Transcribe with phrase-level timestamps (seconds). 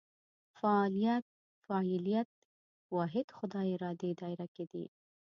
[0.59, 1.25] فعالیت
[1.65, 2.29] فاعلیت
[2.95, 4.85] واحد خدای ارادې دایره کې دي.